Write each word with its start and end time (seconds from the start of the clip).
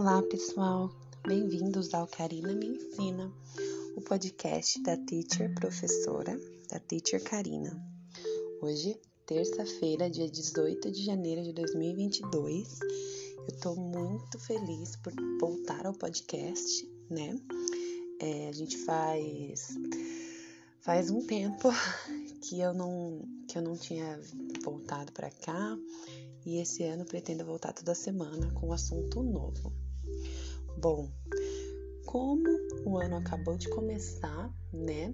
Olá, 0.00 0.22
pessoal. 0.22 0.92
Bem-vindos 1.26 1.92
ao 1.92 2.06
Karina 2.06 2.54
Me 2.54 2.68
Ensina, 2.68 3.32
o 3.96 4.00
podcast 4.00 4.80
da 4.84 4.96
teacher 4.96 5.52
professora, 5.56 6.40
da 6.70 6.78
teacher 6.78 7.20
Karina. 7.20 7.76
Hoje, 8.62 8.96
terça-feira, 9.26 10.08
dia 10.08 10.30
18 10.30 10.92
de 10.92 11.04
janeiro 11.04 11.42
de 11.42 11.52
2022. 11.52 12.78
Eu 13.48 13.60
tô 13.60 13.74
muito 13.74 14.38
feliz 14.38 14.94
por 14.94 15.12
voltar 15.40 15.84
ao 15.84 15.92
podcast, 15.92 16.88
né? 17.10 17.36
É, 18.20 18.48
a 18.50 18.52
gente 18.52 18.78
faz 18.78 19.76
faz 20.80 21.10
um 21.10 21.26
tempo 21.26 21.70
que 22.40 22.60
eu 22.60 22.72
não 22.72 23.28
que 23.48 23.58
eu 23.58 23.62
não 23.62 23.76
tinha 23.76 24.20
voltado 24.62 25.10
para 25.10 25.28
cá 25.28 25.76
e 26.46 26.60
esse 26.60 26.84
ano 26.84 27.04
pretendo 27.04 27.44
voltar 27.44 27.72
toda 27.72 27.96
semana 27.96 28.52
com 28.52 28.68
um 28.68 28.72
assunto 28.72 29.24
novo. 29.24 29.87
Bom, 30.80 31.08
como 32.06 32.44
o 32.84 32.98
ano 32.98 33.16
acabou 33.16 33.58
de 33.58 33.68
começar, 33.68 34.48
né? 34.72 35.12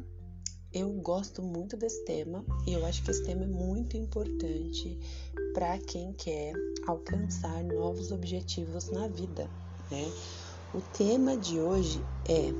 Eu 0.70 0.90
gosto 1.00 1.40
muito 1.40 1.74
desse 1.74 2.04
tema 2.04 2.44
e 2.66 2.74
eu 2.74 2.84
acho 2.84 3.02
que 3.02 3.10
esse 3.10 3.24
tema 3.24 3.44
é 3.44 3.46
muito 3.46 3.96
importante 3.96 4.98
para 5.54 5.78
quem 5.78 6.12
quer 6.12 6.52
alcançar 6.86 7.64
novos 7.64 8.12
objetivos 8.12 8.90
na 8.90 9.08
vida, 9.08 9.50
né? 9.90 10.04
O 10.74 10.82
tema 10.82 11.34
de 11.34 11.58
hoje 11.58 12.04
é 12.28 12.52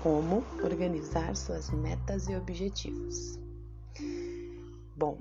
como 0.00 0.44
organizar 0.62 1.34
suas 1.34 1.70
metas 1.70 2.28
e 2.28 2.36
objetivos. 2.36 3.36
Bom, 4.96 5.18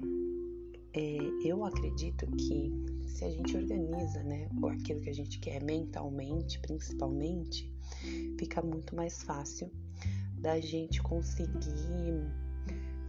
é, 0.98 1.48
eu 1.48 1.64
acredito 1.64 2.26
que 2.32 2.74
se 3.06 3.24
a 3.24 3.30
gente 3.30 3.56
organiza, 3.56 4.24
né, 4.24 4.50
aquilo 4.72 5.00
que 5.02 5.10
a 5.10 5.14
gente 5.14 5.40
quer 5.40 5.64
mentalmente, 5.64 6.60
principalmente, 6.60 7.72
fica 8.38 8.62
muito 8.62 8.96
mais 8.96 9.22
fácil 9.22 9.72
da 10.40 10.60
gente 10.60 11.02
conseguir 11.02 12.14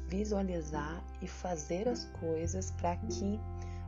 visualizar 0.07 1.05
e 1.23 1.27
fazer 1.27 1.89
as 1.89 2.05
coisas 2.21 2.71
para 2.73 2.97
que 2.97 3.41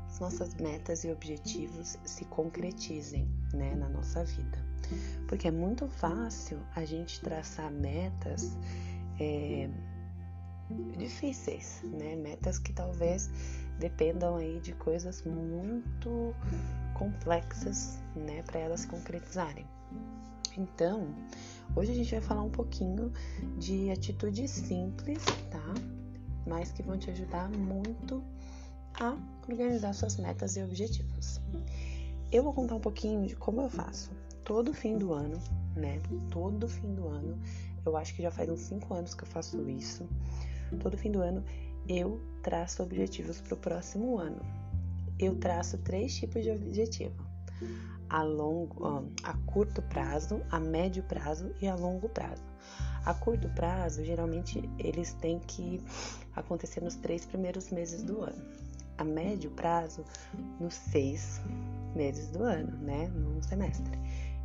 as 0.07 0.19
nossas 0.19 0.55
metas 0.55 1.05
e 1.05 1.11
objetivos 1.11 1.97
se 2.05 2.25
concretizem, 2.25 3.29
né, 3.53 3.75
na 3.75 3.89
nossa 3.89 4.25
vida. 4.25 4.59
Porque 5.29 5.49
é 5.49 5.51
muito 5.51 5.89
fácil 5.89 6.59
a 6.75 6.85
gente 6.85 7.21
traçar 7.21 7.71
metas 7.71 8.57
é, 9.21 9.71
difíceis, 10.97 11.83
né, 11.85 12.17
metas 12.17 12.59
que 12.59 12.73
talvez 12.73 13.31
dependam 13.81 14.37
aí 14.37 14.61
de 14.61 14.73
coisas 14.75 15.25
muito 15.25 16.35
complexas, 16.95 17.99
né, 18.15 18.43
para 18.43 18.61
elas 18.61 18.85
concretizarem. 18.85 19.67
Então, 20.57 21.09
hoje 21.75 21.91
a 21.91 21.95
gente 21.95 22.11
vai 22.11 22.21
falar 22.21 22.43
um 22.43 22.51
pouquinho 22.51 23.11
de 23.59 23.91
atitudes 23.91 24.51
simples, 24.51 25.25
tá? 25.51 25.75
Mas 26.47 26.71
que 26.71 26.83
vão 26.83 26.99
te 26.99 27.11
ajudar 27.11 27.49
muito 27.49 28.23
a 28.95 29.17
organizar 29.49 29.95
suas 29.95 30.17
metas 30.19 30.57
e 30.57 30.63
objetivos. 30.63 31.41
Eu 32.31 32.43
vou 32.43 32.53
contar 32.53 32.75
um 32.75 32.81
pouquinho 32.81 33.27
de 33.27 33.35
como 33.35 33.63
eu 33.63 33.71
faço. 33.71 34.11
Todo 34.45 34.75
fim 34.75 34.99
do 34.99 35.15
ano, 35.15 35.41
né? 35.75 36.01
Todo 36.31 36.69
fim 36.69 36.95
do 36.95 37.09
ano, 37.09 37.39
eu 37.87 37.97
acho 37.97 38.15
que 38.15 38.23
já 38.23 38.31
faz 38.31 38.51
uns 38.51 38.61
5 38.61 38.93
anos 38.93 39.15
que 39.15 39.23
eu 39.23 39.29
faço 39.29 39.69
isso. 39.71 40.07
Todo 40.81 40.99
fim 40.99 41.11
do 41.11 41.23
ano 41.23 41.43
eu 41.91 42.21
traço 42.41 42.85
objetivos 42.85 43.41
para 43.41 43.55
o 43.55 43.57
próximo 43.57 44.17
ano. 44.17 44.41
Eu 45.19 45.35
traço 45.35 45.77
três 45.79 46.15
tipos 46.15 46.45
de 46.45 46.51
objetivo: 46.51 47.27
a 48.09 48.23
longo, 48.23 49.11
a 49.25 49.35
curto 49.47 49.83
prazo, 49.83 50.41
a 50.51 50.61
médio 50.61 51.03
prazo 51.03 51.53
e 51.61 51.67
a 51.67 51.75
longo 51.75 52.09
prazo. 52.09 52.45
A 53.05 53.13
curto 53.13 53.49
prazo, 53.51 54.05
geralmente 54.05 54.63
eles 54.79 55.15
têm 55.15 55.41
que 55.41 55.83
acontecer 56.37 56.81
nos 56.81 56.95
três 56.95 57.27
primeiros 57.27 57.71
meses 57.71 58.05
do 58.05 58.23
ano. 58.23 58.41
A 58.97 59.03
médio 59.03 59.51
prazo, 59.51 60.05
nos 60.61 60.75
seis 60.75 61.41
meses 61.97 62.29
do 62.29 62.45
ano, 62.45 62.77
né, 62.79 63.09
num 63.09 63.43
semestre. 63.43 63.99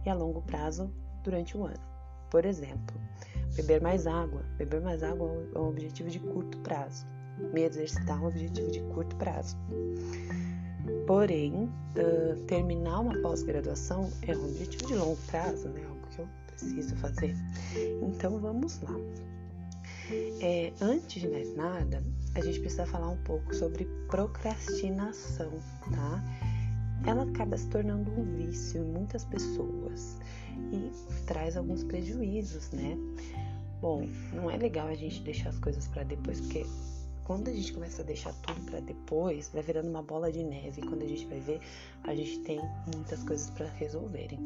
E 0.03 0.09
a 0.09 0.15
longo 0.15 0.41
prazo, 0.41 0.89
durante 1.23 1.57
o 1.57 1.65
ano. 1.65 1.83
Por 2.31 2.45
exemplo, 2.45 2.99
beber 3.55 3.81
mais 3.81 4.07
água. 4.07 4.41
Beber 4.57 4.81
mais 4.81 5.03
água 5.03 5.29
é 5.53 5.59
um 5.59 5.67
objetivo 5.67 6.09
de 6.09 6.19
curto 6.19 6.57
prazo 6.59 7.05
me 7.53 7.63
exercitar 7.63 8.21
um 8.21 8.27
objetivo 8.27 8.71
de 8.71 8.81
curto 8.93 9.15
prazo. 9.15 9.57
Porém, 11.07 11.53
uh, 11.53 12.39
terminar 12.47 12.99
uma 12.99 13.17
pós-graduação 13.21 14.09
é 14.27 14.35
um 14.35 14.45
objetivo 14.45 14.87
de 14.87 14.95
longo 14.95 15.17
prazo, 15.27 15.69
né? 15.69 15.83
Algo 15.87 16.07
que 16.09 16.19
eu 16.19 16.27
preciso 16.47 16.95
fazer. 16.97 17.35
Então, 18.01 18.39
vamos 18.39 18.81
lá. 18.81 18.95
É, 20.41 20.71
antes 20.81 21.21
de 21.21 21.27
mais 21.27 21.55
nada, 21.55 22.03
a 22.35 22.41
gente 22.41 22.59
precisa 22.59 22.85
falar 22.85 23.09
um 23.09 23.17
pouco 23.23 23.53
sobre 23.55 23.85
procrastinação, 24.07 25.51
tá? 25.91 26.23
Ela 27.05 27.23
acaba 27.23 27.57
se 27.57 27.67
tornando 27.67 28.11
um 28.11 28.23
vício 28.35 28.83
em 28.83 28.85
muitas 28.85 29.25
pessoas 29.25 30.17
e 30.71 30.91
traz 31.25 31.57
alguns 31.57 31.83
prejuízos, 31.83 32.71
né? 32.71 32.97
Bom, 33.81 34.07
não 34.33 34.49
é 34.49 34.57
legal 34.57 34.87
a 34.87 34.95
gente 34.95 35.21
deixar 35.21 35.49
as 35.49 35.59
coisas 35.59 35.87
para 35.87 36.03
depois, 36.03 36.39
porque 36.41 36.65
quando 37.25 37.49
a 37.49 37.53
gente 37.53 37.73
começa 37.73 38.03
a 38.03 38.05
deixar 38.05 38.33
tudo 38.41 38.61
para 38.61 38.79
depois, 38.79 39.49
vai 39.49 39.63
virando 39.63 39.89
uma 39.89 40.03
bola 40.03 40.31
de 40.31 40.43
neve. 40.43 40.81
Quando 40.81 41.03
a 41.03 41.07
gente 41.07 41.25
vai 41.25 41.39
ver, 41.39 41.59
a 42.03 42.15
gente 42.15 42.39
tem 42.41 42.61
muitas 42.93 43.23
coisas 43.23 43.49
para 43.49 43.67
resolverem. 43.67 44.39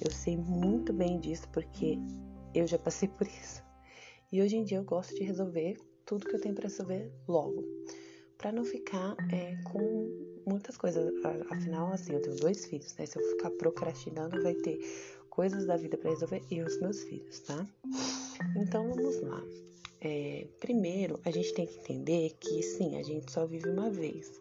Eu 0.00 0.10
sei 0.10 0.36
muito 0.36 0.92
bem 0.92 1.20
disso 1.20 1.46
porque 1.52 1.98
eu 2.54 2.66
já 2.66 2.78
passei 2.78 3.08
por 3.08 3.26
isso. 3.26 3.62
E 4.32 4.40
hoje 4.40 4.56
em 4.56 4.64
dia 4.64 4.78
eu 4.78 4.84
gosto 4.84 5.14
de 5.14 5.22
resolver 5.22 5.76
tudo 6.06 6.26
que 6.26 6.34
eu 6.34 6.40
tenho 6.40 6.54
para 6.54 6.68
resolver 6.68 7.12
logo, 7.28 7.62
para 8.38 8.50
não 8.50 8.64
ficar 8.64 9.14
é, 9.30 9.54
com 9.64 10.42
muitas 10.46 10.78
coisas. 10.78 11.12
Afinal, 11.50 11.92
assim, 11.92 12.14
eu 12.14 12.22
tenho 12.22 12.36
dois 12.36 12.64
filhos, 12.64 12.96
né? 12.96 13.04
Se 13.04 13.18
eu 13.18 13.22
ficar 13.30 13.50
procrastinando, 13.50 14.42
vai 14.42 14.54
ter 14.54 14.80
coisas 15.28 15.66
da 15.66 15.76
vida 15.76 15.98
para 15.98 16.10
resolver 16.10 16.42
e 16.50 16.62
os 16.62 16.80
meus 16.80 17.02
filhos, 17.04 17.40
tá? 17.40 17.66
Então 18.56 18.88
vamos 18.88 19.20
lá. 19.20 19.42
É, 20.04 20.48
primeiro, 20.58 21.20
a 21.24 21.30
gente 21.30 21.54
tem 21.54 21.64
que 21.64 21.78
entender 21.78 22.36
que 22.40 22.60
sim, 22.60 22.96
a 22.96 23.04
gente 23.04 23.30
só 23.30 23.46
vive 23.46 23.68
uma 23.68 23.88
vez, 23.88 24.40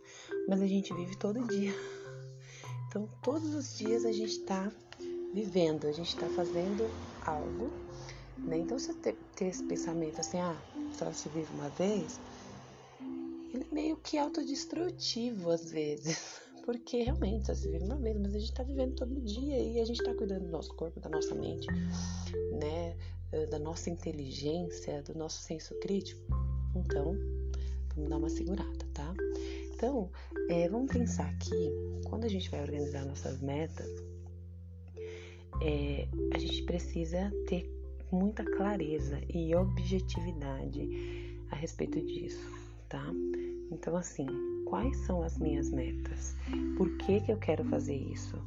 mas 0.50 0.60
a 0.60 0.66
gente 0.66 0.92
vive 0.94 1.16
todo 1.18 1.48
dia. 1.48 1.72
Então, 2.90 3.08
todos 3.24 3.56
os 3.56 3.78
dias 3.78 4.04
a 4.04 4.12
gente 4.12 4.34
está 4.34 4.70
vivendo, 5.34 5.88
a 5.88 5.94
gente 5.94 6.10
está 6.10 6.28
fazendo 6.28 6.84
algo, 7.26 7.72
né? 8.38 8.58
Então, 8.58 8.78
você 8.78 8.94
ter, 8.96 9.16
esse 9.40 9.64
pensamento 9.64 10.20
assim, 10.20 10.40
ah, 10.40 10.62
só 11.00 11.10
se 11.14 11.30
vive 11.30 11.50
uma 11.54 11.70
vez, 11.70 12.20
ele 13.54 13.64
é 13.64 13.74
meio 13.74 13.96
que 13.96 14.18
autodestrutivo 14.18 15.52
às 15.52 15.72
vezes. 15.72 16.42
Porque 16.66 17.04
realmente 17.04 17.46
só 17.46 17.56
se 17.56 17.70
vive 17.70 17.86
uma 17.86 17.96
vez, 17.96 18.20
mas 18.20 18.36
a 18.36 18.40
gente 18.40 18.52
está 18.52 18.64
vivendo 18.64 18.94
todo 18.96 19.22
dia 19.22 19.58
e 19.58 19.80
a 19.80 19.86
gente 19.86 20.02
está 20.02 20.14
cuidando 20.14 20.48
do 20.48 20.52
nosso 20.52 20.74
corpo, 20.76 21.00
da 21.00 21.10
nossa 21.10 21.34
mente, 21.34 21.68
né? 22.60 22.98
Eh, 23.32 23.46
da 23.46 23.58
nossa 23.58 23.90
inteligência, 23.90 25.02
do 25.04 25.18
nosso 25.18 25.42
senso 25.42 25.74
crítico, 25.80 26.22
então 26.76 27.18
vamos 27.96 28.10
dar 28.10 28.18
uma 28.18 28.30
segurada, 28.30 28.86
tá? 28.94 29.14
Então, 29.74 30.10
é, 30.50 30.68
vamos 30.68 30.92
pensar 30.92 31.34
que 31.38 31.72
quando 32.10 32.26
a 32.26 32.28
gente 32.28 32.50
vai 32.50 32.62
organizar 32.62 33.06
nossas 33.06 33.42
metas, 33.42 33.88
é, 35.62 36.08
a 36.34 36.38
gente 36.38 36.64
precisa 36.64 37.32
ter 37.48 37.72
muita 38.12 38.44
clareza 38.44 39.22
e 39.34 39.56
objetividade 39.56 41.38
a 41.52 41.56
respeito 41.56 42.02
disso, 42.02 42.52
tá? 42.90 43.06
Então, 43.72 43.96
assim, 43.96 44.28
quais 44.66 44.98
são 45.06 45.24
as 45.24 45.38
minhas 45.38 45.72
metas? 45.72 46.36
Por 46.78 46.98
que, 46.98 47.22
que 47.22 47.32
eu 47.32 47.38
quero 47.38 47.64
fazer 47.66 47.96
isso? 47.96 48.38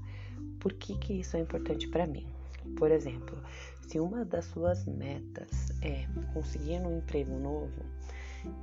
Por 0.61 0.75
que, 0.75 0.99
que 0.99 1.15
isso 1.15 1.39
é 1.39 1.41
importante 1.41 1.89
para 1.89 2.07
mim? 2.07 2.27
Por 2.77 2.91
exemplo, 2.91 3.37
se 3.89 4.01
uma 4.01 4.25
das 4.25 4.47
suas 4.47 4.85
metas 4.87 5.71
é 5.83 6.07
conseguir 6.33 6.81
um 6.81 6.99
emprego 6.99 7.39
novo, 7.39 7.85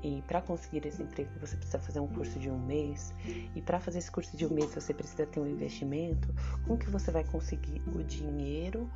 e 0.03 0.21
para 0.27 0.41
conseguir 0.41 0.85
esse 0.85 1.01
emprego 1.01 1.29
você 1.39 1.55
precisa 1.55 1.79
fazer 1.79 1.99
um 1.99 2.07
curso 2.07 2.39
de 2.39 2.49
um 2.49 2.59
mês, 2.59 3.13
e 3.55 3.61
para 3.61 3.79
fazer 3.79 3.99
esse 3.99 4.11
curso 4.11 4.35
de 4.35 4.45
um 4.45 4.53
mês 4.53 4.73
você 4.73 4.93
precisa 4.93 5.25
ter 5.25 5.39
um 5.39 5.47
investimento, 5.47 6.33
como 6.63 6.77
que 6.77 6.89
você 6.89 7.11
vai 7.11 7.23
conseguir 7.23 7.81
o 7.87 8.03
dinheiro 8.03 8.89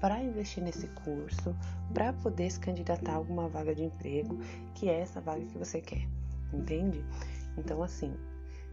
para 0.00 0.22
investir 0.22 0.62
nesse 0.62 0.86
curso, 0.88 1.56
para 1.92 2.12
poder 2.12 2.50
se 2.50 2.60
candidatar 2.60 3.12
a 3.12 3.16
alguma 3.16 3.48
vaga 3.48 3.74
de 3.74 3.84
emprego, 3.84 4.38
que 4.74 4.88
é 4.88 5.00
essa 5.00 5.20
vaga 5.20 5.44
que 5.44 5.58
você 5.58 5.80
quer, 5.80 6.06
entende? 6.52 7.04
Então 7.56 7.82
assim, 7.82 8.14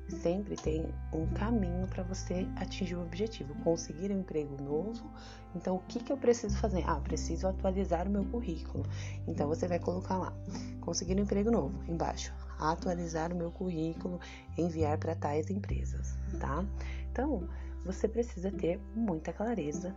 sempre 0.10 0.56
tem 0.56 0.86
um 1.12 1.25
caminho 1.28 1.88
para 1.88 2.04
você 2.04 2.48
atingir 2.56 2.96
o 2.96 3.02
objetivo, 3.02 3.56
conseguir 3.63 4.12
um 4.12 4.19
emprego 4.19 4.62
novo. 4.62 5.10
Então, 5.56 5.75
o 5.75 5.80
que, 5.80 6.00
que 6.00 6.12
eu 6.12 6.18
preciso 6.18 6.57
fazer? 6.57 6.84
Ah, 6.86 7.00
preciso 7.00 7.48
atualizar 7.48 8.07
o 8.07 8.12
meu 8.12 8.25
currículo. 8.25 8.86
Então, 9.28 9.48
você 9.48 9.68
vai 9.68 9.80
colocar 9.80 10.18
lá, 10.18 10.34
conseguir 10.81 11.16
um 11.16 11.24
emprego 11.24 11.50
novo, 11.50 11.84
embaixo, 11.88 12.34
atualizar 12.60 13.34
o 13.34 13.36
meu 13.36 13.52
currículo, 13.52 14.19
enviar 14.57 14.98
para 14.98 15.16
tais 15.16 15.50
empresas, 15.50 16.18
tá? 16.40 16.63
Então, 17.12 17.48
você 17.84 18.07
precisa 18.07 18.52
ter 18.52 18.80
muita 18.96 19.31
clareza 19.31 19.96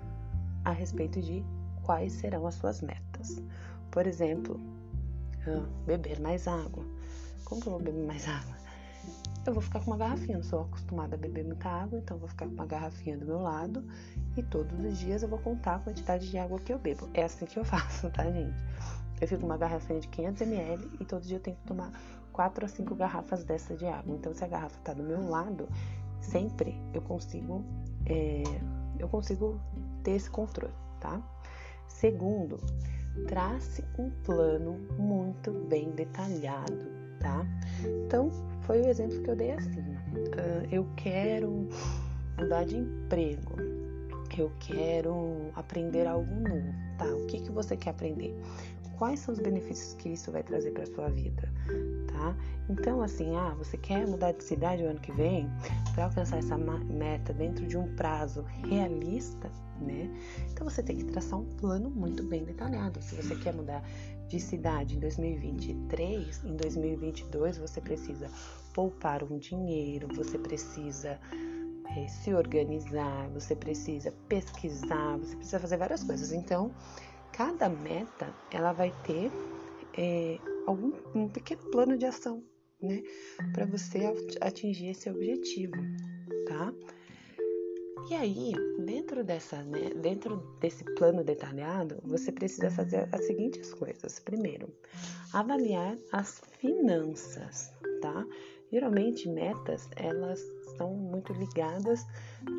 a 0.65 0.73
respeito 0.73 1.21
de 1.21 1.45
quais 1.83 2.13
serão 2.13 2.47
as 2.47 2.55
suas 2.55 2.81
metas. 2.81 3.43
Por 3.91 4.07
exemplo, 4.07 4.61
ah, 5.47 5.67
beber 5.87 6.21
mais 6.21 6.47
água. 6.47 6.85
Como 7.45 7.61
que 7.61 7.67
eu 7.67 7.73
vou 7.73 7.83
beber 7.83 8.07
mais 8.07 8.29
água? 8.29 8.68
Eu 9.49 9.55
vou 9.55 9.63
ficar 9.63 9.81
com 9.81 9.87
uma 9.93 9.97
garrafinha, 9.97 10.37
não 10.37 10.45
sou 10.45 10.61
acostumada 10.61 11.15
a 11.15 11.19
beber 11.19 11.43
muita 11.43 11.71
água, 11.71 11.99
então 11.99 12.19
vou 12.19 12.29
ficar 12.29 12.45
com 12.45 12.53
uma 12.53 12.67
garrafinha 12.67 13.17
do 13.17 13.25
meu 13.25 13.39
lado 13.39 13.83
e 14.37 14.43
todos 14.43 14.79
os 14.79 14.99
dias 14.99 15.23
eu 15.23 15.29
vou 15.31 15.39
contar 15.39 15.77
a 15.77 15.79
quantidade 15.79 16.31
de 16.31 16.37
água 16.37 16.61
que 16.61 16.71
eu 16.71 16.79
bebo. 16.79 17.09
É 17.15 17.25
assim 17.25 17.47
que 17.47 17.59
eu 17.59 17.65
faço, 17.65 18.11
tá, 18.11 18.25
gente? 18.31 18.63
Eu 19.19 19.27
fico 19.27 19.41
com 19.41 19.47
uma 19.47 19.57
garrafinha 19.57 20.01
de 20.01 20.09
500 20.09 20.43
ml 20.43 20.91
e 21.01 21.05
todo 21.07 21.23
dia 21.23 21.39
eu 21.39 21.41
tenho 21.41 21.57
que 21.57 21.63
tomar 21.63 21.91
4 22.31 22.67
a 22.67 22.69
5 22.69 22.95
garrafas 22.95 23.43
dessa 23.43 23.75
de 23.75 23.87
água. 23.87 24.15
Então, 24.15 24.35
se 24.35 24.45
a 24.45 24.47
garrafa 24.47 24.79
tá 24.85 24.93
do 24.93 25.03
meu 25.03 25.27
lado, 25.27 25.67
sempre 26.21 26.79
eu 26.93 27.01
consigo, 27.01 27.65
é, 28.05 28.43
eu 28.99 29.09
consigo 29.09 29.59
ter 30.03 30.11
esse 30.11 30.29
controle, 30.29 30.75
tá? 31.01 31.23
Segundo, 31.87 32.61
trace 33.27 33.83
um 33.99 34.11
plano 34.27 34.75
muito 34.99 35.53
bem 35.71 35.91
detalhado, 35.93 36.87
tá? 37.19 37.47
Então, 38.05 38.31
foi 38.69 38.83
o 38.83 38.87
exemplo 38.87 39.23
que 39.23 39.31
eu 39.31 39.35
dei 39.35 39.53
assim. 39.53 39.81
Uh, 39.81 40.69
eu 40.71 40.87
quero 40.95 41.67
mudar 42.39 42.65
de 42.65 42.77
emprego, 42.77 43.57
eu 44.37 44.53
quero 44.61 45.51
aprender 45.57 46.07
algo 46.07 46.33
novo, 46.33 46.75
tá? 46.99 47.07
O 47.07 47.27
que, 47.27 47.41
que 47.41 47.51
você 47.51 47.77
quer 47.79 47.91
aprender? 47.91 48.39
Quais 48.99 49.21
são 49.21 49.33
os 49.33 49.41
benefícios 49.41 49.95
que 49.95 50.11
isso 50.11 50.31
vai 50.31 50.43
trazer 50.43 50.73
para 50.73 50.85
sua 50.85 51.09
vida, 51.09 51.51
tá? 52.09 52.37
Então, 52.69 53.01
assim, 53.01 53.35
ah, 53.37 53.55
você 53.57 53.79
quer 53.79 54.07
mudar 54.07 54.33
de 54.33 54.45
cidade 54.45 54.83
o 54.83 54.87
ano 54.87 55.01
que 55.01 55.13
vem 55.13 55.49
para 55.95 56.05
alcançar 56.05 56.39
essa 56.39 56.59
meta 56.59 57.33
dentro 57.33 57.67
de 57.67 57.77
um 57.77 57.95
prazo 57.95 58.45
realista, 58.69 59.51
né? 59.81 60.11
Então 60.53 60.69
você 60.69 60.83
tem 60.83 60.97
que 60.97 61.05
traçar 61.05 61.39
um 61.39 61.45
plano 61.45 61.89
muito 61.89 62.23
bem 62.23 62.45
detalhado. 62.45 63.01
Se 63.01 63.15
você 63.15 63.35
quer 63.37 63.55
mudar 63.55 63.83
de 64.29 64.39
cidade 64.39 64.97
em 64.97 65.01
2023, 65.01 66.45
em 66.45 66.57
2022 66.57 67.59
você 67.59 67.81
precisa 67.81 68.31
poupar 68.75 69.25
um 69.25 69.39
dinheiro, 69.39 70.07
você 70.15 70.39
precisa 70.39 71.19
é, 71.97 72.07
se 72.07 72.35
organizar, 72.35 73.29
você 73.31 73.57
precisa 73.57 74.13
pesquisar, 74.29 75.17
você 75.19 75.35
precisa 75.35 75.59
fazer 75.59 75.77
várias 75.79 76.05
coisas. 76.05 76.33
Então, 76.33 76.71
cada 77.33 77.69
meta 77.69 78.33
ela 78.53 78.73
vai 78.73 78.93
ter 79.05 79.33
é, 79.97 80.39
algum 80.67 80.93
um 81.15 81.29
pequeno 81.29 81.63
plano 81.71 81.97
de 81.97 82.05
ação, 82.05 82.45
né, 82.81 83.03
para 83.53 83.67
você 83.67 84.01
atingir 84.41 84.89
esse 84.89 85.09
objetivo, 85.11 85.77
tá? 86.47 86.73
E 88.11 88.15
aí, 88.15 88.55
dentro 88.87 89.23
dessa, 89.23 89.63
né, 89.65 89.91
dentro 90.01 90.39
desse 90.61 90.83
plano 90.95 91.23
detalhado, 91.23 92.01
você 92.03 92.33
precisa 92.33 92.71
fazer 92.71 93.07
as 93.13 93.27
seguintes 93.27 93.75
coisas. 93.75 94.19
Primeiro, 94.19 94.73
avaliar 95.35 95.95
as 96.11 96.41
finanças, 96.59 97.71
tá? 98.01 98.27
Geralmente, 98.73 99.29
metas, 99.29 99.91
elas 99.97 100.41
são 100.79 100.95
muito 100.95 101.35
ligadas, 101.35 102.03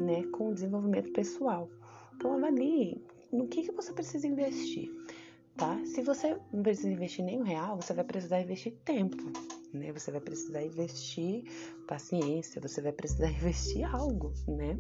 né, 0.02 0.24
com 0.34 0.50
o 0.50 0.54
desenvolvimento 0.54 1.12
pessoal. 1.14 1.68
Então, 2.16 2.34
avalie 2.34 3.04
no 3.32 3.48
que, 3.48 3.64
que 3.64 3.72
você 3.72 3.92
precisa 3.92 4.28
investir, 4.28 4.92
tá? 5.58 5.80
Se 5.84 6.04
você 6.04 6.38
não 6.54 6.62
precisa 6.62 6.90
investir 6.92 7.26
nenhum 7.26 7.44
real, 7.44 7.76
você 7.76 7.94
vai 7.94 8.04
precisar 8.04 8.40
investir 8.40 8.74
tempo, 8.86 9.18
né? 9.74 9.92
Você 9.94 10.12
vai 10.12 10.22
precisar 10.22 10.64
investir 10.64 11.44
paciência, 11.88 12.62
você 12.62 12.82
vai 12.82 12.92
precisar 12.92 13.30
investir 13.34 13.84
algo, 13.84 14.32
né? 14.48 14.78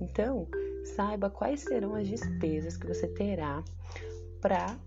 Então, 0.00 0.46
saiba 0.96 1.30
quais 1.30 1.60
serão 1.60 1.94
as 1.94 2.08
despesas 2.08 2.76
que 2.76 2.86
você 2.86 3.06
terá 3.08 3.62
para 4.40 4.78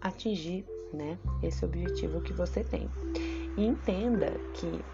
atingir 0.00 0.66
né, 0.92 1.18
esse 1.42 1.64
objetivo 1.64 2.20
que 2.20 2.32
você 2.32 2.64
tem. 2.64 2.88
E 3.56 3.64
entenda 3.64 4.30
que 4.54 4.84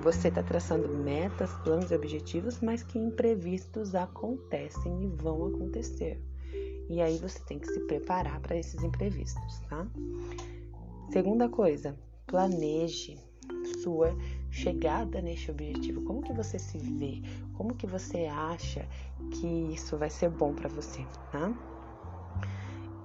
você 0.00 0.28
está 0.28 0.42
traçando 0.42 0.88
metas, 0.88 1.52
planos 1.64 1.90
e 1.90 1.94
objetivos, 1.94 2.60
mas 2.60 2.82
que 2.82 2.98
imprevistos 2.98 3.94
acontecem 3.94 5.02
e 5.02 5.06
vão 5.08 5.46
acontecer. 5.46 6.22
E 6.88 7.00
aí 7.00 7.18
você 7.18 7.38
tem 7.40 7.58
que 7.58 7.66
se 7.66 7.80
preparar 7.80 8.40
para 8.40 8.56
esses 8.56 8.82
imprevistos, 8.82 9.60
tá? 9.68 9.86
Segunda 11.10 11.48
coisa, 11.48 11.96
planeje 12.26 13.18
sua 13.82 14.14
chegada 14.58 15.20
neste 15.20 15.50
objetivo? 15.50 16.02
Como 16.02 16.22
que 16.22 16.32
você 16.32 16.58
se 16.58 16.78
vê? 16.78 17.22
Como 17.54 17.74
que 17.74 17.86
você 17.86 18.26
acha 18.26 18.86
que 19.32 19.46
isso 19.72 19.96
vai 19.96 20.10
ser 20.10 20.30
bom 20.30 20.52
para 20.52 20.68
você, 20.68 21.04
tá? 21.30 21.52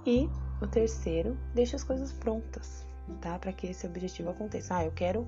E 0.06 0.28
o 0.62 0.68
terceiro, 0.68 1.38
deixa 1.54 1.76
as 1.76 1.84
coisas 1.84 2.12
prontas, 2.12 2.86
tá? 3.22 3.38
Para 3.38 3.54
que 3.54 3.68
esse 3.68 3.86
objetivo 3.86 4.32
aconteça. 4.32 4.78
Ah, 4.78 4.86
eu 4.86 4.92
quero 4.92 5.28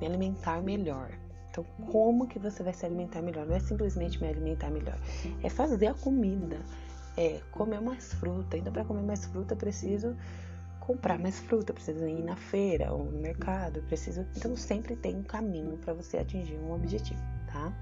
me 0.00 0.06
alimentar 0.06 0.62
melhor. 0.62 1.10
Então, 1.50 1.64
como 1.90 2.26
que 2.26 2.38
você 2.38 2.62
vai 2.62 2.74
se 2.74 2.84
alimentar 2.84 3.22
melhor? 3.22 3.46
Não 3.46 3.54
é 3.54 3.60
simplesmente 3.60 4.20
me 4.20 4.28
alimentar 4.28 4.70
melhor, 4.70 4.98
é 5.42 5.48
fazer 5.48 5.86
a 5.86 5.94
comida, 5.94 6.60
é 7.16 7.40
comer 7.52 7.80
mais 7.80 8.12
fruta. 8.14 8.56
Ainda 8.56 8.70
para 8.70 8.84
comer 8.84 9.02
mais 9.02 9.24
fruta, 9.24 9.54
preciso 9.54 10.16
comprar 10.86 11.18
mais 11.18 11.40
fruta, 11.40 11.72
precisa 11.72 12.08
ir 12.08 12.22
na 12.22 12.36
feira 12.36 12.92
ou 12.92 13.04
no 13.04 13.18
mercado, 13.18 13.82
precisa. 13.82 14.26
Então 14.36 14.56
sempre 14.56 14.94
tem 14.96 15.16
um 15.16 15.22
caminho 15.22 15.76
para 15.78 15.94
você 15.94 16.18
atingir 16.18 16.56
um 16.56 16.72
objetivo, 16.72 17.20
tá? 17.46 17.72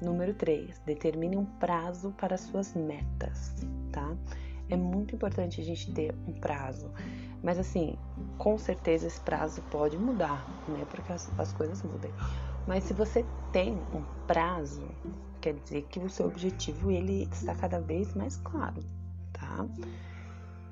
Número 0.00 0.34
3, 0.34 0.80
determine 0.84 1.36
um 1.36 1.44
prazo 1.44 2.12
para 2.12 2.36
suas 2.36 2.74
metas, 2.74 3.54
tá? 3.92 4.16
É 4.68 4.76
muito 4.76 5.14
importante 5.14 5.60
a 5.60 5.64
gente 5.64 5.92
ter 5.92 6.14
um 6.26 6.32
prazo, 6.32 6.90
mas 7.42 7.58
assim, 7.58 7.96
com 8.38 8.56
certeza 8.56 9.06
esse 9.06 9.20
prazo 9.20 9.60
pode 9.70 9.98
mudar, 9.98 10.46
né? 10.68 10.84
Porque 10.88 11.12
as, 11.12 11.30
as 11.38 11.52
coisas 11.52 11.82
mudam. 11.82 12.10
Mas 12.66 12.84
se 12.84 12.94
você 12.94 13.24
tem 13.52 13.74
um 13.92 14.02
prazo, 14.26 14.88
quer 15.40 15.54
dizer 15.54 15.82
que 15.82 15.98
o 15.98 16.08
seu 16.08 16.26
objetivo 16.26 16.90
ele 16.90 17.28
está 17.32 17.54
cada 17.54 17.80
vez 17.80 18.14
mais 18.14 18.36
claro, 18.36 18.82
tá? 19.32 19.66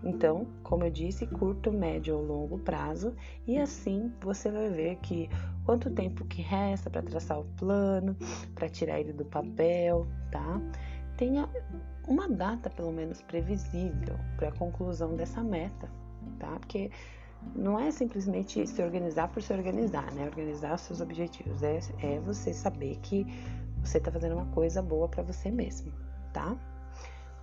Então, 0.03 0.47
como 0.63 0.85
eu 0.85 0.91
disse, 0.91 1.27
curto, 1.27 1.71
médio 1.71 2.17
ou 2.17 2.25
longo 2.25 2.59
prazo, 2.59 3.15
e 3.47 3.59
assim 3.59 4.13
você 4.21 4.51
vai 4.51 4.71
ver 4.71 4.97
que 4.97 5.29
quanto 5.65 5.91
tempo 5.91 6.25
que 6.25 6.41
resta 6.41 6.89
para 6.89 7.03
traçar 7.03 7.39
o 7.39 7.45
plano, 7.57 8.17
para 8.55 8.69
tirar 8.69 8.99
ele 8.99 9.13
do 9.13 9.25
papel, 9.25 10.07
tá? 10.31 10.61
Tenha 11.17 11.49
uma 12.09 12.29
data 12.29 12.71
pelo 12.71 12.91
menos 12.91 13.21
previsível 13.23 14.17
para 14.37 14.49
a 14.49 14.53
conclusão 14.53 15.15
dessa 15.17 15.43
meta, 15.43 15.91
tá? 16.39 16.59
Porque 16.59 16.91
não 17.55 17.79
é 17.79 17.91
simplesmente 17.91 18.67
se 18.67 18.83
organizar 18.83 19.29
por 19.29 19.43
se 19.43 19.53
organizar, 19.53 20.11
né? 20.13 20.25
Organizar 20.25 20.75
os 20.75 20.81
seus 20.81 21.01
objetivos 21.01 21.63
é, 21.63 21.79
é 22.03 22.19
você 22.21 22.53
saber 22.55 22.99
que 23.03 23.27
você 23.83 23.99
está 23.99 24.11
fazendo 24.11 24.35
uma 24.35 24.47
coisa 24.47 24.83
boa 24.83 25.09
para 25.09 25.23
você 25.23 25.51
mesmo, 25.51 25.93
tá? 26.33 26.57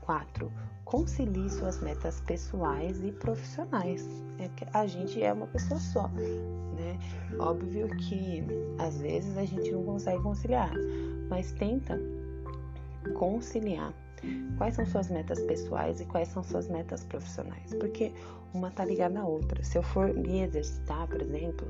4. 0.07 0.49
Concilie 0.85 1.49
suas 1.49 1.81
metas 1.81 2.21
pessoais 2.21 3.03
e 3.03 3.11
profissionais. 3.11 4.07
É 4.39 4.47
que 4.55 4.65
a 4.73 4.87
gente 4.87 5.21
é 5.21 5.33
uma 5.33 5.47
pessoa 5.47 5.77
só, 5.79 6.07
né? 6.07 6.97
Óbvio 7.37 7.89
que 7.97 8.41
às 8.79 9.01
vezes 9.01 9.37
a 9.37 9.43
gente 9.43 9.69
não 9.69 9.83
consegue 9.83 10.23
conciliar, 10.23 10.71
mas 11.29 11.51
tenta 11.51 11.99
conciliar 13.15 13.93
quais 14.57 14.75
são 14.75 14.85
suas 14.85 15.09
metas 15.09 15.41
pessoais 15.41 15.99
e 15.99 16.05
quais 16.05 16.29
são 16.29 16.41
suas 16.41 16.69
metas 16.69 17.03
profissionais, 17.03 17.73
porque 17.73 18.13
uma 18.53 18.71
tá 18.71 18.85
ligada 18.85 19.19
à 19.19 19.25
outra. 19.25 19.61
Se 19.61 19.77
eu 19.77 19.83
for 19.83 20.13
me 20.13 20.41
exercitar, 20.41 21.05
por 21.07 21.21
exemplo, 21.21 21.67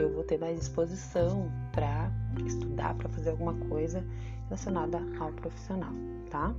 eu 0.00 0.12
vou 0.12 0.24
ter 0.24 0.36
mais 0.36 0.58
disposição 0.58 1.48
para 1.70 2.10
estudar, 2.44 2.94
para 2.96 3.08
fazer 3.08 3.30
alguma 3.30 3.54
coisa 3.68 4.04
relacionada 4.46 5.00
ao 5.20 5.30
profissional, 5.32 5.92
tá? 6.28 6.52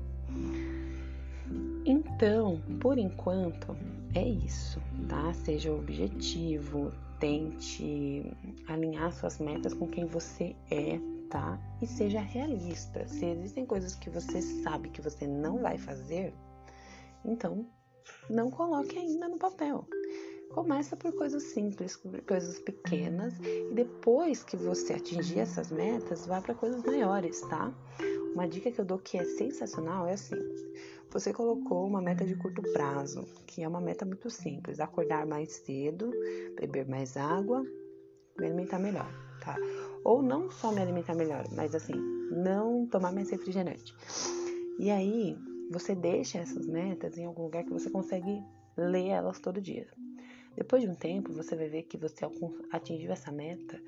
Então, 1.89 2.61
por 2.79 2.99
enquanto, 2.99 3.75
é 4.13 4.23
isso, 4.23 4.79
tá? 5.07 5.33
Seja 5.33 5.73
objetivo, 5.73 6.91
tente 7.19 8.31
alinhar 8.67 9.11
suas 9.11 9.39
metas 9.39 9.73
com 9.73 9.87
quem 9.87 10.05
você 10.05 10.55
é, 10.69 10.99
tá? 11.31 11.59
E 11.81 11.87
seja 11.87 12.21
realista. 12.21 13.07
Se 13.07 13.25
existem 13.25 13.65
coisas 13.65 13.95
que 13.95 14.07
você 14.07 14.39
sabe 14.39 14.89
que 14.89 15.01
você 15.01 15.25
não 15.25 15.63
vai 15.63 15.79
fazer, 15.79 16.31
então 17.25 17.65
não 18.29 18.51
coloque 18.51 18.95
ainda 18.95 19.27
no 19.27 19.39
papel. 19.39 19.83
Começa 20.51 20.95
por 20.95 21.11
coisas 21.15 21.41
simples, 21.41 21.99
coisas 22.27 22.59
pequenas 22.59 23.33
e 23.39 23.73
depois 23.73 24.43
que 24.43 24.55
você 24.55 24.93
atingir 24.93 25.39
essas 25.39 25.71
metas, 25.71 26.27
vá 26.27 26.39
para 26.39 26.53
coisas 26.53 26.83
maiores, 26.83 27.41
tá? 27.41 27.73
Uma 28.33 28.47
dica 28.47 28.71
que 28.71 28.79
eu 28.79 28.85
dou 28.85 28.99
que 28.99 29.17
é 29.17 29.23
sensacional 29.23 30.07
é 30.07 30.13
assim: 30.13 30.35
você 31.09 31.33
colocou 31.33 31.85
uma 31.87 32.01
meta 32.01 32.25
de 32.25 32.35
curto 32.35 32.61
prazo, 32.73 33.25
que 33.47 33.63
é 33.63 33.67
uma 33.67 33.81
meta 33.81 34.05
muito 34.05 34.29
simples: 34.29 34.79
acordar 34.79 35.25
mais 35.25 35.51
cedo, 35.53 36.11
beber 36.59 36.87
mais 36.87 37.17
água, 37.17 37.63
me 38.37 38.45
alimentar 38.45 38.79
melhor, 38.79 39.11
alimentar. 39.39 39.57
Ou 40.03 40.21
não 40.21 40.49
só 40.51 40.71
me 40.71 40.81
alimentar 40.81 41.15
melhor, 41.15 41.45
mas 41.51 41.73
assim, 41.73 41.95
não 42.31 42.85
tomar 42.85 43.11
mais 43.11 43.29
refrigerante. 43.29 43.93
E 44.77 44.89
aí, 44.89 45.37
você 45.71 45.95
deixa 45.95 46.39
essas 46.39 46.65
metas 46.65 47.17
em 47.17 47.25
algum 47.25 47.43
lugar 47.43 47.63
que 47.63 47.73
você 47.73 47.89
consegue 47.89 48.43
ler 48.77 49.07
elas 49.07 49.39
todo 49.39 49.61
dia. 49.61 49.87
Depois 50.55 50.81
de 50.81 50.89
um 50.89 50.95
tempo, 50.95 51.33
você 51.33 51.55
vai 51.55 51.69
ver 51.69 51.83
que 51.83 51.97
você 51.97 52.25
atingiu 52.71 53.11
essa 53.11 53.31
meta 53.31 53.81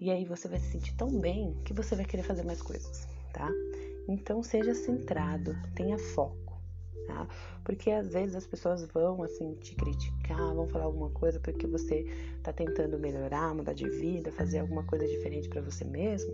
e 0.00 0.10
aí 0.10 0.24
você 0.24 0.48
vai 0.48 0.58
se 0.58 0.72
sentir 0.72 0.96
tão 0.96 1.08
bem 1.20 1.54
que 1.64 1.74
você 1.74 1.94
vai 1.94 2.04
querer 2.04 2.22
fazer 2.22 2.42
mais 2.42 2.62
coisas, 2.62 3.06
tá? 3.32 3.50
Então 4.08 4.42
seja 4.42 4.74
centrado, 4.74 5.56
tenha 5.74 5.98
foco, 5.98 6.60
tá? 7.06 7.26
Porque 7.64 7.90
às 7.90 8.12
vezes 8.12 8.34
as 8.34 8.46
pessoas 8.46 8.84
vão 8.86 9.22
assim 9.22 9.54
te 9.54 9.74
criticar, 9.74 10.54
vão 10.54 10.66
falar 10.66 10.84
alguma 10.84 11.10
coisa 11.10 11.38
porque 11.40 11.66
você 11.66 12.04
tá 12.42 12.52
tentando 12.52 12.98
melhorar, 12.98 13.54
mudar 13.54 13.72
de 13.72 13.88
vida, 13.88 14.32
fazer 14.32 14.60
alguma 14.60 14.84
coisa 14.84 15.06
diferente 15.06 15.48
para 15.48 15.60
você 15.60 15.84
mesmo. 15.84 16.32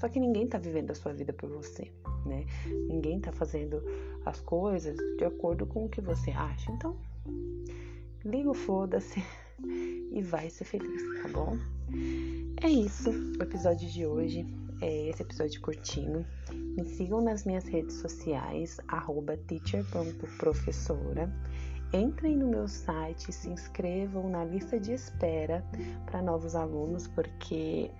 Só 0.00 0.08
que 0.08 0.18
ninguém 0.18 0.46
tá 0.46 0.58
vivendo 0.58 0.90
a 0.90 0.94
sua 0.94 1.12
vida 1.12 1.32
por 1.32 1.48
você, 1.48 1.90
né? 2.26 2.44
Ninguém 2.88 3.20
tá 3.20 3.32
fazendo 3.32 3.82
as 4.26 4.40
coisas 4.40 4.96
de 5.16 5.24
acordo 5.24 5.66
com 5.66 5.84
o 5.84 5.88
que 5.88 6.00
você 6.00 6.30
acha. 6.32 6.70
Então, 6.72 6.96
liga 8.24 8.50
o 8.50 8.54
foda-se 8.54 9.22
e 10.12 10.20
vai 10.20 10.50
ser 10.50 10.64
feliz, 10.64 11.22
tá 11.22 11.28
bom? 11.28 11.56
É 12.62 12.68
isso, 12.68 13.10
o 13.10 13.42
episódio 13.42 13.88
de 13.88 14.06
hoje. 14.06 14.63
É 14.80 15.08
esse 15.08 15.22
episódio 15.22 15.60
curtinho. 15.60 16.26
Me 16.52 16.84
sigam 16.84 17.20
nas 17.20 17.44
minhas 17.44 17.64
redes 17.64 17.96
sociais, 17.96 18.78
teacher.professora. 19.46 21.32
Entrem 21.92 22.36
no 22.36 22.48
meu 22.48 22.66
site, 22.66 23.32
se 23.32 23.48
inscrevam 23.48 24.28
na 24.28 24.44
lista 24.44 24.80
de 24.80 24.92
espera 24.92 25.64
para 26.06 26.20
novos 26.20 26.56
alunos, 26.56 27.06
porque 27.06 27.90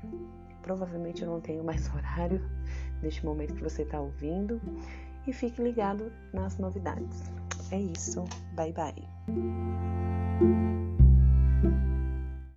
provavelmente 0.62 1.23
eu 1.23 1.28
não 1.28 1.40
tenho 1.40 1.62
mais 1.62 1.88
horário 1.95 2.40
neste 3.02 3.25
momento 3.25 3.54
que 3.54 3.62
você 3.62 3.83
está 3.83 4.00
ouvindo. 4.00 4.61
E 5.26 5.33
fique 5.33 5.62
ligado 5.62 6.12
nas 6.33 6.59
novidades. 6.59 7.33
É 7.71 7.81
isso. 7.81 8.25
Bye 8.54 8.73
bye. 8.73 9.04